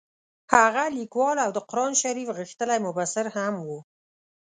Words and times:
هغه 0.53 0.83
لیکوال 0.97 1.37
او 1.45 1.49
د 1.53 1.59
قران 1.69 1.93
شریف 2.01 2.27
غښتلی 2.37 2.77
مبصر 2.87 3.25
هم 3.35 3.53
وو. 3.67 3.79